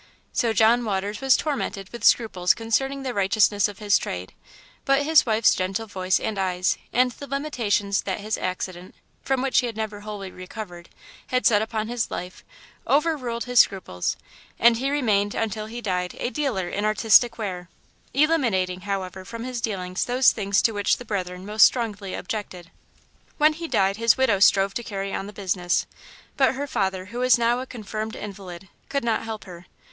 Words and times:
So 0.33 0.51
John 0.51 0.83
Waters 0.83 1.21
was 1.21 1.37
tormented 1.37 1.89
with 1.91 2.03
scruples 2.03 2.55
concerning 2.55 3.03
the 3.03 3.13
righteousness 3.13 3.67
of 3.67 3.77
his 3.77 3.99
trade, 3.99 4.33
but 4.83 5.03
his 5.03 5.27
wife's 5.27 5.53
gentle 5.53 5.85
voice 5.85 6.19
and 6.19 6.39
eyes, 6.39 6.75
and 6.91 7.11
the 7.11 7.27
limitations 7.27 8.01
that 8.01 8.19
his 8.19 8.35
accident, 8.35 8.95
from 9.21 9.43
which 9.43 9.59
he 9.59 9.67
had 9.67 9.77
never 9.77 9.99
wholly 9.99 10.31
recovered, 10.31 10.89
had 11.27 11.45
set 11.45 11.61
upon 11.61 11.87
his 11.87 12.09
life, 12.09 12.43
overruled 12.87 13.43
his 13.43 13.59
scruples, 13.59 14.17
and 14.57 14.77
he 14.77 14.89
remained 14.89 15.35
until 15.35 15.67
he 15.67 15.81
died 15.81 16.15
a 16.17 16.31
dealer 16.31 16.67
in 16.67 16.83
artistic 16.83 17.37
ware, 17.37 17.69
eliminating, 18.11 18.81
however, 18.81 19.23
from 19.23 19.43
his 19.43 19.61
dealings 19.61 20.05
those 20.05 20.31
things 20.31 20.63
to 20.63 20.71
which 20.71 20.97
the 20.97 21.05
Brethren 21.05 21.45
most 21.45 21.61
strongly 21.63 22.15
objected. 22.15 22.71
When 23.37 23.53
he 23.53 23.67
died 23.67 23.97
his 23.97 24.17
widow 24.17 24.39
strove 24.39 24.73
to 24.73 24.83
carry 24.83 25.13
on 25.13 25.27
the 25.27 25.31
business, 25.31 25.85
but 26.37 26.55
her 26.55 26.65
father, 26.65 27.05
who 27.13 27.19
was 27.19 27.37
now 27.37 27.59
a 27.59 27.67
confirmed 27.67 28.15
invalid, 28.15 28.67
could 28.89 29.03
not 29.03 29.25
help 29.25 29.43
her. 29.43 29.67